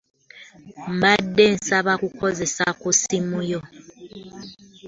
Mbadde 0.95 1.43
nsaba 1.55 1.93
kukozesa 2.01 2.65
ku 2.79 2.89
simu 2.99 3.39
yo. 3.51 3.59